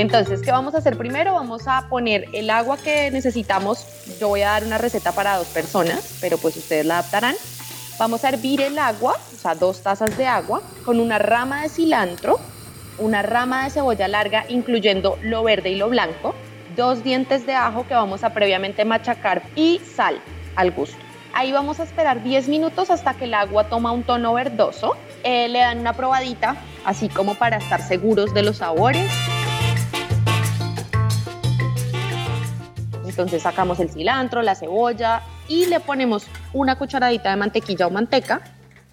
Entonces, 0.00 0.40
¿qué 0.40 0.50
vamos 0.50 0.74
a 0.74 0.78
hacer 0.78 0.96
primero? 0.96 1.34
Vamos 1.34 1.68
a 1.68 1.86
poner 1.90 2.24
el 2.32 2.48
agua 2.48 2.78
que 2.78 3.10
necesitamos. 3.10 3.86
Yo 4.18 4.28
voy 4.28 4.40
a 4.40 4.52
dar 4.52 4.64
una 4.64 4.78
receta 4.78 5.12
para 5.12 5.36
dos 5.36 5.48
personas, 5.48 6.16
pero 6.22 6.38
pues 6.38 6.56
ustedes 6.56 6.86
la 6.86 7.00
adaptarán. 7.00 7.34
Vamos 7.98 8.24
a 8.24 8.30
hervir 8.30 8.62
el 8.62 8.78
agua, 8.78 9.16
o 9.34 9.36
sea, 9.36 9.54
dos 9.54 9.82
tazas 9.82 10.16
de 10.16 10.26
agua, 10.26 10.62
con 10.86 11.00
una 11.00 11.18
rama 11.18 11.62
de 11.62 11.68
cilantro, 11.68 12.40
una 12.96 13.20
rama 13.20 13.64
de 13.64 13.70
cebolla 13.72 14.08
larga, 14.08 14.46
incluyendo 14.48 15.18
lo 15.22 15.42
verde 15.42 15.68
y 15.68 15.76
lo 15.76 15.90
blanco, 15.90 16.34
dos 16.76 17.04
dientes 17.04 17.44
de 17.44 17.52
ajo 17.52 17.86
que 17.86 17.92
vamos 17.92 18.24
a 18.24 18.32
previamente 18.32 18.86
machacar 18.86 19.42
y 19.54 19.82
sal 19.94 20.18
al 20.56 20.70
gusto. 20.70 20.96
Ahí 21.34 21.52
vamos 21.52 21.78
a 21.78 21.82
esperar 21.82 22.22
10 22.22 22.48
minutos 22.48 22.88
hasta 22.88 23.12
que 23.12 23.26
el 23.26 23.34
agua 23.34 23.64
toma 23.64 23.92
un 23.92 24.02
tono 24.02 24.32
verdoso. 24.32 24.96
Eh, 25.24 25.48
le 25.48 25.58
dan 25.58 25.78
una 25.78 25.92
probadita, 25.92 26.56
así 26.86 27.10
como 27.10 27.34
para 27.34 27.58
estar 27.58 27.82
seguros 27.82 28.32
de 28.32 28.42
los 28.42 28.56
sabores. 28.56 29.10
Entonces 33.20 33.42
sacamos 33.42 33.78
el 33.80 33.90
cilantro, 33.90 34.40
la 34.40 34.54
cebolla 34.54 35.20
y 35.46 35.66
le 35.66 35.78
ponemos 35.78 36.26
una 36.54 36.76
cucharadita 36.76 37.28
de 37.28 37.36
mantequilla 37.36 37.86
o 37.86 37.90
manteca. 37.90 38.40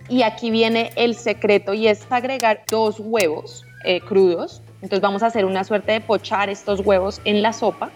Y 0.09 0.23
aquí 0.23 0.51
viene 0.51 0.91
el 0.97 1.15
secreto 1.15 1.73
y 1.73 1.87
es 1.87 2.05
agregar 2.09 2.63
dos 2.69 2.99
huevos 2.99 3.65
eh, 3.85 4.01
crudos 4.01 4.61
Entonces 4.81 4.99
vamos 4.99 5.23
a 5.23 5.27
hacer 5.27 5.45
una 5.45 5.63
suerte 5.63 5.93
de 5.93 6.01
pochar 6.01 6.49
estos 6.49 6.81
huevos 6.81 7.21
en 7.23 7.41
la 7.41 7.53
sopa. 7.53 7.89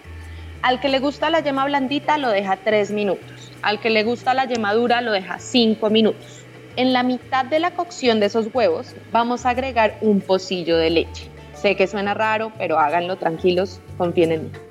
Al 0.61 0.79
que 0.79 0.87
le 0.87 0.99
gusta 0.99 1.29
la 1.29 1.41
yema 1.41 1.65
blandita 1.65 2.17
lo 2.17 2.29
deja 2.29 2.55
3 2.55 2.91
minutos. 2.91 3.51
Al 3.61 3.81
que 3.81 3.89
le 3.89 4.03
gusta 4.03 4.33
la 4.33 4.45
yema 4.45 4.73
dura 4.73 5.01
lo 5.01 5.11
deja 5.11 5.37
5 5.37 5.89
minutos. 5.89 6.43
En 6.77 6.93
la 6.93 7.03
mitad 7.03 7.43
de 7.43 7.59
la 7.59 7.71
cocción 7.71 8.21
de 8.21 8.27
esos 8.27 8.47
huevos 8.53 8.95
vamos 9.11 9.45
a 9.45 9.49
agregar 9.49 9.97
un 9.99 10.21
pocillo 10.21 10.77
de 10.77 10.91
leche. 10.91 11.29
Sé 11.55 11.75
que 11.75 11.87
suena 11.87 12.13
raro, 12.13 12.53
pero 12.57 12.79
háganlo 12.79 13.17
tranquilos, 13.17 13.81
confíen 13.97 14.31
en 14.31 14.43
mí. 14.43 14.70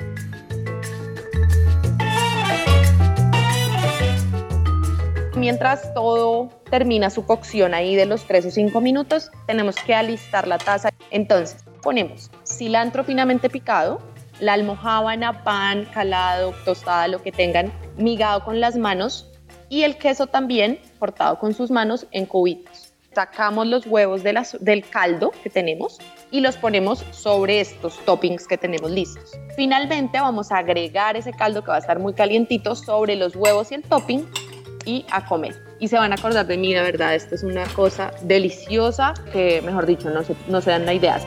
Mientras 5.40 5.94
todo 5.94 6.50
termina 6.68 7.08
su 7.08 7.24
cocción 7.24 7.72
ahí 7.72 7.96
de 7.96 8.04
los 8.04 8.24
3 8.24 8.44
o 8.44 8.50
5 8.50 8.78
minutos, 8.82 9.30
tenemos 9.46 9.74
que 9.76 9.94
alistar 9.94 10.46
la 10.46 10.58
taza. 10.58 10.90
Entonces, 11.10 11.64
ponemos 11.82 12.30
cilantro 12.46 13.04
finamente 13.04 13.48
picado, 13.48 14.02
la 14.38 14.52
almohábana, 14.52 15.42
pan, 15.42 15.86
calado, 15.94 16.52
tostada, 16.66 17.08
lo 17.08 17.22
que 17.22 17.32
tengan, 17.32 17.72
migado 17.96 18.44
con 18.44 18.60
las 18.60 18.76
manos 18.76 19.30
y 19.70 19.84
el 19.84 19.96
queso 19.96 20.26
también 20.26 20.78
cortado 20.98 21.38
con 21.38 21.54
sus 21.54 21.70
manos 21.70 22.06
en 22.10 22.26
cubitos. 22.26 22.92
Sacamos 23.14 23.66
los 23.66 23.86
huevos 23.86 24.22
del 24.22 24.84
caldo 24.90 25.32
que 25.42 25.48
tenemos 25.48 25.98
y 26.30 26.42
los 26.42 26.58
ponemos 26.58 27.02
sobre 27.12 27.60
estos 27.60 27.98
toppings 28.04 28.46
que 28.46 28.58
tenemos 28.58 28.90
listos. 28.90 29.32
Finalmente 29.56 30.20
vamos 30.20 30.52
a 30.52 30.58
agregar 30.58 31.16
ese 31.16 31.32
caldo 31.32 31.62
que 31.62 31.70
va 31.70 31.76
a 31.76 31.80
estar 31.80 31.98
muy 31.98 32.12
calientito 32.12 32.76
sobre 32.76 33.16
los 33.16 33.34
huevos 33.34 33.72
y 33.72 33.76
el 33.76 33.82
topping 33.82 34.28
y 34.84 35.04
a 35.10 35.24
comer. 35.24 35.54
Y 35.78 35.88
se 35.88 35.96
van 35.96 36.12
a 36.12 36.14
acordar 36.14 36.46
de 36.46 36.56
mí, 36.56 36.74
de 36.74 36.82
verdad, 36.82 37.14
esto 37.14 37.34
es 37.34 37.42
una 37.42 37.64
cosa 37.68 38.12
deliciosa 38.22 39.14
que, 39.32 39.62
mejor 39.62 39.86
dicho, 39.86 40.10
no 40.10 40.22
se, 40.22 40.34
no 40.48 40.60
se 40.60 40.70
dan 40.70 40.86
la 40.86 40.94
idea. 40.94 41.18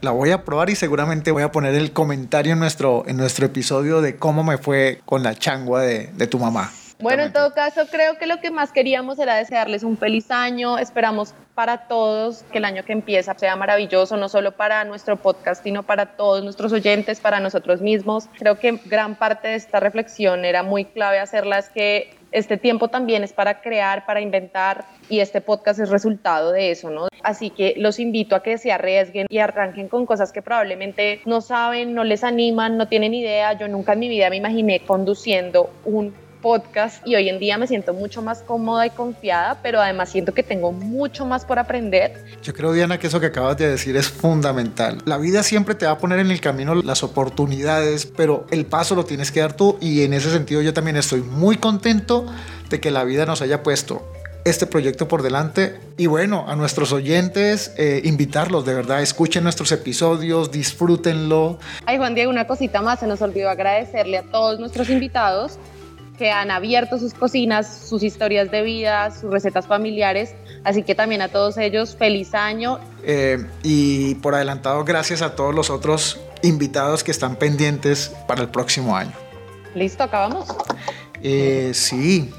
La 0.00 0.12
voy 0.12 0.30
a 0.30 0.44
probar 0.44 0.70
y 0.70 0.76
seguramente 0.76 1.32
voy 1.32 1.42
a 1.42 1.50
poner 1.50 1.74
el 1.74 1.92
comentario 1.92 2.52
en 2.52 2.60
nuestro, 2.60 3.04
en 3.08 3.16
nuestro 3.16 3.46
episodio 3.46 4.00
de 4.00 4.16
cómo 4.16 4.44
me 4.44 4.56
fue 4.56 5.00
con 5.04 5.22
la 5.22 5.34
changua 5.34 5.82
de, 5.82 6.06
de 6.14 6.26
tu 6.28 6.38
mamá. 6.38 6.70
Bueno, 7.00 7.22
en 7.22 7.32
todo 7.32 7.54
caso, 7.54 7.82
creo 7.88 8.18
que 8.18 8.26
lo 8.26 8.40
que 8.40 8.50
más 8.50 8.72
queríamos 8.72 9.20
era 9.20 9.36
desearles 9.36 9.84
un 9.84 9.96
feliz 9.96 10.32
año. 10.32 10.78
Esperamos 10.78 11.32
para 11.54 11.86
todos 11.86 12.42
que 12.50 12.58
el 12.58 12.64
año 12.64 12.84
que 12.84 12.92
empieza 12.92 13.38
sea 13.38 13.54
maravilloso, 13.54 14.16
no 14.16 14.28
solo 14.28 14.52
para 14.52 14.82
nuestro 14.84 15.16
podcast, 15.16 15.62
sino 15.62 15.84
para 15.84 16.16
todos 16.16 16.42
nuestros 16.42 16.72
oyentes, 16.72 17.20
para 17.20 17.38
nosotros 17.38 17.80
mismos. 17.80 18.28
Creo 18.36 18.58
que 18.58 18.80
gran 18.86 19.14
parte 19.14 19.46
de 19.46 19.54
esta 19.54 19.78
reflexión 19.78 20.44
era 20.44 20.64
muy 20.64 20.86
clave 20.86 21.20
hacerla, 21.20 21.58
es 21.58 21.68
que 21.68 22.10
este 22.32 22.56
tiempo 22.56 22.88
también 22.88 23.22
es 23.22 23.32
para 23.32 23.60
crear, 23.60 24.04
para 24.04 24.20
inventar 24.20 24.84
y 25.08 25.20
este 25.20 25.40
podcast 25.40 25.78
es 25.80 25.90
resultado 25.90 26.52
de 26.52 26.72
eso, 26.72 26.90
¿no? 26.90 27.08
Así 27.22 27.50
que 27.50 27.74
los 27.76 28.00
invito 28.00 28.34
a 28.34 28.42
que 28.42 28.58
se 28.58 28.72
arriesguen 28.72 29.26
y 29.30 29.38
arranquen 29.38 29.88
con 29.88 30.04
cosas 30.04 30.32
que 30.32 30.42
probablemente 30.42 31.20
no 31.26 31.40
saben, 31.40 31.94
no 31.94 32.04
les 32.04 32.24
animan, 32.24 32.76
no 32.76 32.88
tienen 32.88 33.14
idea. 33.14 33.52
Yo 33.52 33.68
nunca 33.68 33.92
en 33.92 34.00
mi 34.00 34.08
vida 34.08 34.30
me 34.30 34.36
imaginé 34.36 34.80
conduciendo 34.80 35.70
un 35.84 36.12
podcast 36.40 37.06
y 37.06 37.14
hoy 37.14 37.28
en 37.28 37.38
día 37.38 37.58
me 37.58 37.66
siento 37.66 37.94
mucho 37.94 38.22
más 38.22 38.42
cómoda 38.42 38.86
y 38.86 38.90
confiada, 38.90 39.58
pero 39.62 39.80
además 39.80 40.10
siento 40.10 40.32
que 40.32 40.42
tengo 40.42 40.72
mucho 40.72 41.26
más 41.26 41.44
por 41.44 41.58
aprender. 41.58 42.24
Yo 42.42 42.54
creo, 42.54 42.72
Diana, 42.72 42.98
que 42.98 43.06
eso 43.06 43.20
que 43.20 43.26
acabas 43.26 43.56
de 43.56 43.68
decir 43.68 43.96
es 43.96 44.08
fundamental. 44.08 44.98
La 45.04 45.18
vida 45.18 45.42
siempre 45.42 45.74
te 45.74 45.86
va 45.86 45.92
a 45.92 45.98
poner 45.98 46.18
en 46.18 46.30
el 46.30 46.40
camino 46.40 46.74
las 46.74 47.02
oportunidades, 47.02 48.06
pero 48.06 48.46
el 48.50 48.66
paso 48.66 48.94
lo 48.94 49.04
tienes 49.04 49.32
que 49.32 49.40
dar 49.40 49.54
tú 49.54 49.76
y 49.80 50.02
en 50.02 50.12
ese 50.12 50.30
sentido 50.30 50.62
yo 50.62 50.72
también 50.72 50.96
estoy 50.96 51.20
muy 51.20 51.56
contento 51.56 52.26
de 52.70 52.80
que 52.80 52.90
la 52.90 53.04
vida 53.04 53.26
nos 53.26 53.42
haya 53.42 53.62
puesto 53.62 54.02
este 54.44 54.66
proyecto 54.66 55.08
por 55.08 55.22
delante. 55.22 55.78
Y 55.96 56.06
bueno, 56.06 56.44
a 56.48 56.56
nuestros 56.56 56.92
oyentes, 56.92 57.74
eh, 57.76 58.00
invitarlos 58.04 58.64
de 58.64 58.74
verdad, 58.74 59.02
escuchen 59.02 59.42
nuestros 59.42 59.72
episodios, 59.72 60.50
disfrútenlo. 60.50 61.58
Ay, 61.84 61.98
Juan 61.98 62.14
Diego, 62.14 62.30
una 62.30 62.46
cosita 62.46 62.80
más, 62.82 63.00
se 63.00 63.06
nos 63.06 63.20
olvidó 63.22 63.50
agradecerle 63.50 64.18
a 64.18 64.22
todos 64.22 64.58
nuestros 64.58 64.88
invitados 64.90 65.58
que 66.18 66.30
han 66.30 66.50
abierto 66.50 66.98
sus 66.98 67.14
cocinas, 67.14 67.86
sus 67.88 68.02
historias 68.02 68.50
de 68.50 68.62
vida, 68.62 69.10
sus 69.10 69.30
recetas 69.30 69.66
familiares. 69.66 70.34
Así 70.64 70.82
que 70.82 70.94
también 70.94 71.22
a 71.22 71.28
todos 71.28 71.56
ellos, 71.56 71.96
feliz 71.96 72.34
año. 72.34 72.80
Eh, 73.04 73.46
y 73.62 74.16
por 74.16 74.34
adelantado, 74.34 74.84
gracias 74.84 75.22
a 75.22 75.36
todos 75.36 75.54
los 75.54 75.70
otros 75.70 76.20
invitados 76.42 77.04
que 77.04 77.10
están 77.10 77.36
pendientes 77.36 78.12
para 78.26 78.42
el 78.42 78.48
próximo 78.48 78.96
año. 78.96 79.12
Listo, 79.74 80.02
acabamos. 80.02 80.48
Eh, 81.22 81.70
sí. 81.72 82.30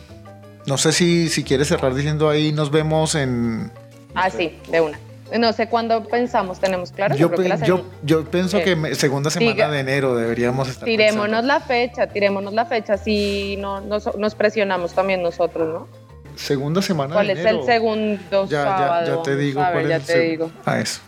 No 0.67 0.77
sé 0.77 0.91
si, 0.91 1.29
si 1.29 1.43
quieres 1.43 1.69
cerrar 1.69 1.95
diciendo 1.95 2.29
ahí, 2.29 2.51
nos 2.51 2.69
vemos 2.69 3.15
en... 3.15 3.71
Ah, 4.13 4.29
sí, 4.29 4.59
de 4.69 4.81
una. 4.81 4.99
No 5.37 5.53
sé 5.53 5.67
cuándo 5.67 6.03
pensamos, 6.05 6.59
tenemos 6.59 6.91
claro. 6.91 7.15
Yo, 7.15 7.31
yo, 7.65 7.85
yo, 8.03 8.25
pienso 8.25 8.59
que 8.59 8.95
segunda 8.95 9.29
semana 9.29 9.69
de 9.69 9.79
enero 9.79 10.15
deberíamos 10.15 10.67
estar. 10.69 10.85
Tirémonos 10.85 11.43
la 11.43 11.59
fecha, 11.59 12.07
tirémonos 12.07 12.53
la 12.53 12.65
fecha, 12.65 12.97
si 12.97 13.57
no 13.57 13.81
nos, 13.81 14.35
presionamos 14.35 14.93
también 14.93 15.21
nosotros, 15.21 15.67
¿no? 15.67 15.87
Segunda 16.35 16.81
semana 16.81 17.13
¿Cuál 17.13 17.29
es 17.31 17.45
el 17.45 17.63
segundo 17.63 18.47
ya, 18.47 18.63
sábado? 18.63 19.07
Ya, 19.07 19.15
ya 19.17 19.23
te 19.23 19.35
digo. 19.35 19.61
A 19.61 19.71
ver, 19.71 19.87
ya 19.89 19.99
te 19.99 20.19
digo. 20.19 20.49
A 20.65 20.79
eso. 20.79 21.01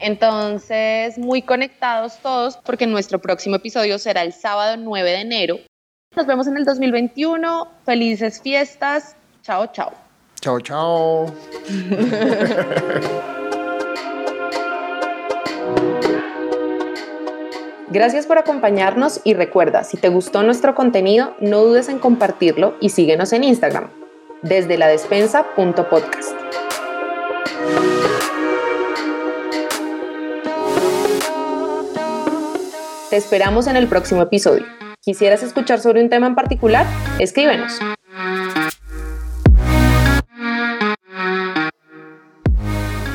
Entonces, 0.00 1.16
muy 1.16 1.42
conectados 1.42 2.18
todos, 2.20 2.56
porque 2.56 2.86
nuestro 2.86 3.20
próximo 3.20 3.56
episodio 3.56 3.98
será 3.98 4.22
el 4.22 4.32
sábado 4.32 4.76
9 4.76 5.10
de 5.10 5.20
enero. 5.20 5.58
Nos 6.16 6.26
vemos 6.26 6.46
en 6.46 6.56
el 6.56 6.64
2021. 6.64 7.68
Felices 7.84 8.40
fiestas. 8.42 9.16
Chao, 9.42 9.66
chao. 9.72 9.92
Chao, 10.40 10.60
chao. 10.60 11.34
Gracias 17.88 18.26
por 18.26 18.38
acompañarnos 18.38 19.20
y 19.24 19.34
recuerda, 19.34 19.84
si 19.84 19.98
te 19.98 20.08
gustó 20.08 20.42
nuestro 20.42 20.74
contenido, 20.74 21.34
no 21.40 21.62
dudes 21.62 21.88
en 21.88 21.98
compartirlo 21.98 22.76
y 22.80 22.88
síguenos 22.88 23.32
en 23.32 23.44
Instagram, 23.44 23.90
desde 24.42 24.78
la 24.78 24.88
despensa.podcast. 24.88 26.32
Te 33.10 33.16
esperamos 33.18 33.66
en 33.66 33.76
el 33.76 33.86
próximo 33.86 34.22
episodio. 34.22 34.64
¿Quisieras 35.02 35.42
escuchar 35.42 35.78
sobre 35.78 36.02
un 36.02 36.08
tema 36.08 36.26
en 36.26 36.34
particular? 36.34 36.86
Escríbenos. 37.18 37.78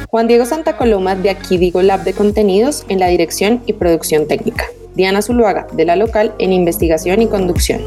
Juan 0.09 0.27
Diego 0.27 0.43
Santa 0.43 0.75
Coloma 0.75 1.13
de 1.13 1.29
Aquí 1.29 1.59
Digo 1.59 1.83
Lab 1.83 2.03
de 2.03 2.13
Contenidos 2.13 2.83
en 2.89 2.99
la 2.99 3.09
dirección 3.09 3.61
y 3.67 3.73
producción 3.73 4.27
técnica. 4.27 4.65
Diana 4.95 5.21
Zuluaga 5.21 5.67
de 5.73 5.85
la 5.85 5.95
local 5.95 6.33
en 6.39 6.51
investigación 6.51 7.21
y 7.21 7.27
conducción. 7.27 7.79